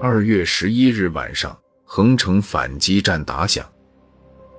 [0.00, 3.64] 二月十一日晚上，横城反击战打响。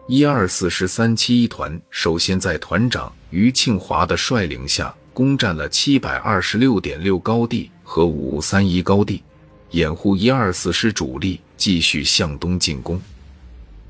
[0.07, 9.23] 一二四师三七一团首先在团长于庆华的率领下，攻占了七百二十六点六高地和五三一高地，
[9.71, 12.99] 掩护一二四师主力继续向东进攻。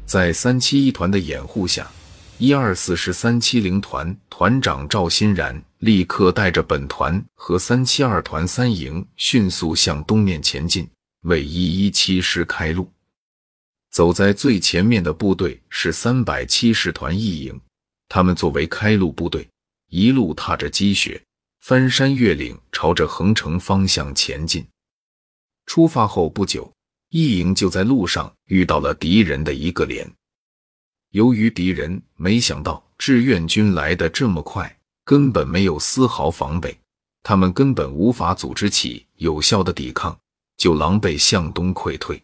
[0.06, 1.90] 在三七一团的掩护下，
[2.38, 10.88] 一二四师三七零团团长赵欣然立刻带着本团和三七二团三营迅速向东面前进，
[11.26, 12.90] 为一一七师开路。
[13.92, 17.60] 走在最前面的部队是三百七十团一营，
[18.10, 19.48] 他们作为开路部队，
[19.90, 21.22] 一路踏着积雪，
[21.62, 24.66] 翻山越岭，朝着横城方向前进。
[25.66, 26.72] 出发后不久，
[27.10, 30.10] 一营就在路上遇到了敌人的一个连。
[31.12, 36.78] 由于敌人没想到志愿军来的这么快，根本没有丝毫防备，
[37.24, 40.20] 他们根本无法组织起有效的抵抗，
[40.58, 42.22] 就狼狈向东溃退。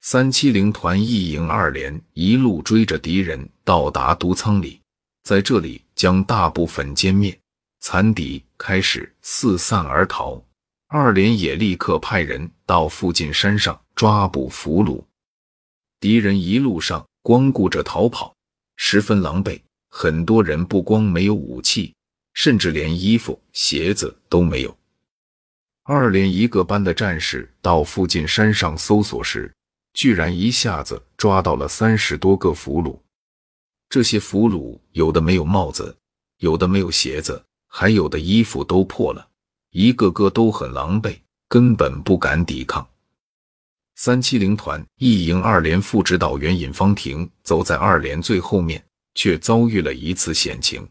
[0.00, 4.80] 三七零团一营二连一路追着敌人到达毒仓里，
[5.22, 7.38] 在这里将大部分歼灭，
[7.80, 10.42] 残敌开始四散而逃。
[10.88, 15.02] 二连也立刻派人到附近山上抓捕俘虏。
[15.98, 18.36] 敌人一路上光顾着逃跑，
[18.76, 19.58] 十分狼狈，
[19.88, 21.94] 很多人不光没有武器，
[22.34, 24.76] 甚至连衣服、鞋子都没有。
[25.86, 29.52] 二连一个班的战士到附近山上搜索时，
[29.92, 32.98] 居然一下子抓到了三十多个俘虏，
[33.90, 35.94] 这些俘虏有的没有帽子，
[36.38, 39.28] 有的没有鞋子，还有的衣服都破了，
[39.72, 41.18] 一个个都很狼狈，
[41.50, 42.88] 根本不敢抵抗。
[43.96, 48.82] 三七零团一营二连副指导员尹方婷走在二连最后面，
[49.14, 50.88] 却遭遇了一次险情。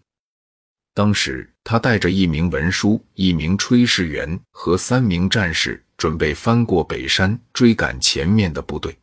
[0.94, 5.84] 当时他带着一名文书、一名炊事员和三名战士。
[5.96, 8.98] 准备翻过北山追赶前面的部队，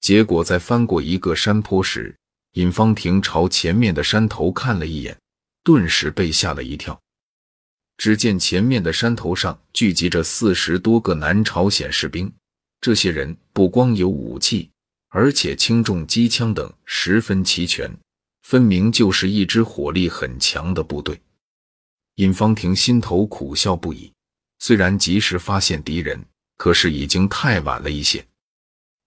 [0.00, 2.16] 结果在翻过一个山坡时，
[2.52, 5.14] 尹方婷朝前面的山头看了一眼，
[5.62, 6.98] 顿时被吓了一跳。
[7.98, 12.32] 只见前面的山头上聚集着四十多个南朝鲜士兵，
[12.80, 14.70] 这些人不光有武器，
[15.10, 17.94] 而且轻重机枪等十分齐全，
[18.50, 21.16] 分明就是一支火力很强的部队。
[22.16, 24.12] 尹方婷心头苦笑不已。
[24.58, 26.20] 虽然及时发现敌人，
[26.56, 28.26] 可是已经太晚了一些。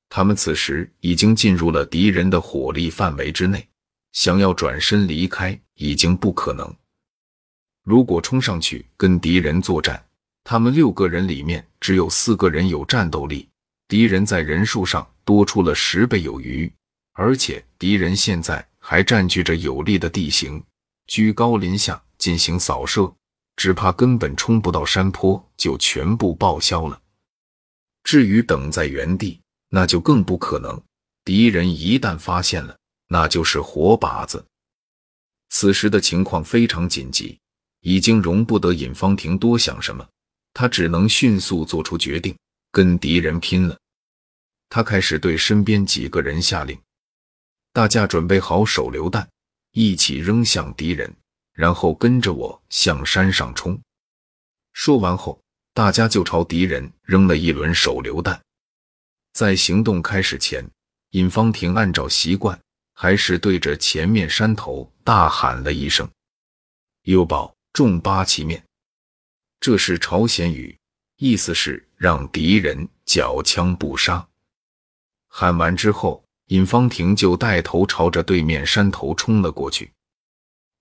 [0.07, 3.67] 他们此时已经进入了敌人的火力范围之内，
[4.13, 6.73] 想要转身离开已经不可能。
[7.83, 10.01] 如果冲上去跟敌人作战，
[10.45, 13.49] 他们六个人里面只有四个人有战斗力，
[13.89, 16.71] 敌人在人数上多出了十倍有余，
[17.11, 20.61] 而且敌人现在还占据着有利的地形，
[21.07, 23.11] 居高临下进行扫射。
[23.55, 26.99] 只怕根本冲不到山坡，就全部报销了。
[28.03, 29.39] 至于等在原地，
[29.69, 30.81] 那就更不可能。
[31.23, 32.75] 敌人一旦发现了，
[33.07, 34.43] 那就是活靶子。
[35.49, 37.39] 此时的情况非常紧急，
[37.81, 40.05] 已经容不得尹方婷多想什么，
[40.51, 42.35] 他只能迅速做出决定，
[42.72, 43.77] 跟敌人拼了。
[44.67, 46.75] 他开始对身边几个人下令
[47.73, 49.28] ：“大家准备好手榴弹，
[49.72, 51.13] 一起扔向敌人。”
[51.53, 53.79] 然后跟着我向山上冲。
[54.72, 55.39] 说完后，
[55.72, 58.41] 大家就朝敌人扔了一轮手榴弹。
[59.34, 60.67] 在行动开始前，
[61.11, 62.59] 尹方婷按照习惯，
[62.95, 66.09] 还是对着前面山头大喊了一声
[67.05, 68.63] ：“右保重八旗面。”
[69.61, 70.75] 这是朝鲜语，
[71.17, 74.28] 意思是让敌人缴枪不杀。
[75.28, 79.91] 喊完之后，尹方婷就带头朝着对面山头冲了过去。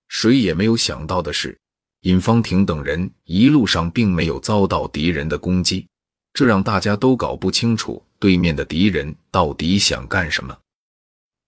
[0.07, 1.57] 谁也没有想到的是，
[2.01, 5.87] 尹方婷等人一路上并没有遭到敌人的攻击，
[6.33, 10.57] 这让大家都搞不清楚对面的敌人到底想干什么。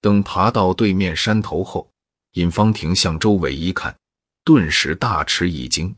[0.01, 1.89] 等爬到对面山头后，
[2.33, 3.95] 尹方婷向周围一看，
[4.43, 5.95] 顿时大吃一惊：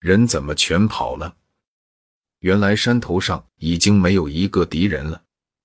[0.00, 1.36] 人怎么全跑了？
[2.40, 5.22] 原来山头上已经没有一个敌人了，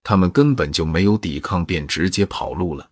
[0.08, 2.88] 他们根本就没有抵抗，便直接跑路了。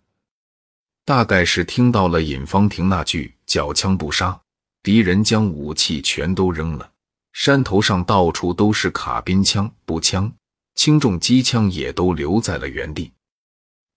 [1.04, 4.38] 大概是听到了尹方婷那句“缴枪不杀”，
[4.82, 6.90] 敌人将武器全都扔了。
[7.32, 10.32] 山头上到处都是卡宾枪、步枪、
[10.74, 13.12] 轻重机枪，也都留在了原地。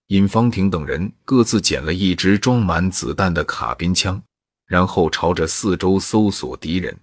[0.10, 4.22] 尹方婷等人各自捡了一支装满子弹的卡宾枪，
[4.68, 6.96] 然后朝着四周搜索敌人。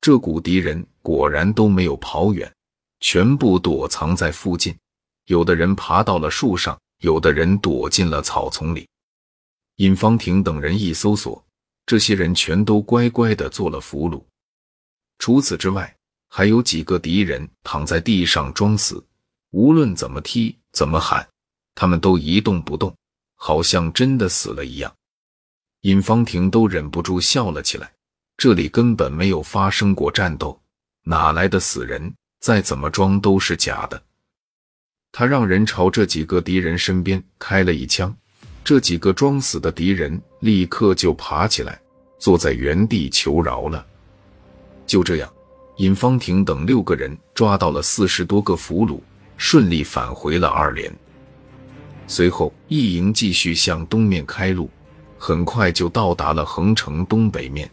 [0.00, 2.52] 这股敌人果然都没有跑远，
[3.00, 4.72] 全部躲藏在附近。
[5.26, 8.88] 有的人爬到了树上，有的人躲进了草丛里。
[9.76, 11.44] 尹方婷等人一搜索，
[11.84, 14.22] 这些人全都乖乖的做了俘虏。
[15.18, 15.94] 除此之外，
[16.28, 19.04] 还有几个敌人躺在地上装死，
[19.50, 21.26] 无论怎么踢、怎么喊，
[21.74, 22.94] 他们都一动不动，
[23.34, 24.94] 好像真的死了一样。
[25.82, 27.92] 尹方婷都忍不住笑了起来。
[28.36, 30.60] 这里根本没有发生过战斗，
[31.02, 32.14] 哪来的死人？
[32.40, 34.02] 再怎么装都是假的。
[35.18, 38.14] 他让人朝这几个敌人身边开了一枪，
[38.62, 41.80] 这几个装死的敌人立刻就爬起来，
[42.18, 43.86] 坐在原地求饶了。
[44.86, 45.32] 就这样，
[45.78, 49.00] 尹方婷等六个人抓到了四十多个俘虏，
[49.38, 50.94] 顺利返回了二连。
[52.06, 54.68] 随后，一营继续向东面开路，
[55.16, 57.66] 很快就到达了横城东北面。